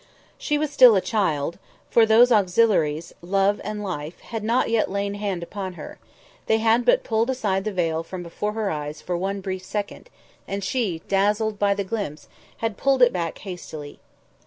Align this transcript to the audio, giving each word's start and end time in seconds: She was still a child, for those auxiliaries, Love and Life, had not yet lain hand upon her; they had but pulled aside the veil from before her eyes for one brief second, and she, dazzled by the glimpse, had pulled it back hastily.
She 0.39 0.57
was 0.57 0.71
still 0.71 0.95
a 0.95 0.99
child, 0.99 1.59
for 1.91 2.07
those 2.07 2.31
auxiliaries, 2.31 3.13
Love 3.21 3.61
and 3.63 3.83
Life, 3.83 4.19
had 4.21 4.43
not 4.43 4.67
yet 4.71 4.89
lain 4.89 5.13
hand 5.13 5.43
upon 5.43 5.73
her; 5.73 5.99
they 6.47 6.57
had 6.57 6.85
but 6.85 7.03
pulled 7.03 7.29
aside 7.29 7.65
the 7.65 7.71
veil 7.71 8.01
from 8.01 8.23
before 8.23 8.53
her 8.53 8.71
eyes 8.71 8.99
for 8.99 9.15
one 9.15 9.41
brief 9.41 9.63
second, 9.63 10.09
and 10.47 10.63
she, 10.63 11.03
dazzled 11.07 11.59
by 11.59 11.75
the 11.75 11.83
glimpse, 11.83 12.27
had 12.65 12.77
pulled 12.77 13.03
it 13.03 13.13
back 13.13 13.37
hastily. 13.37 13.99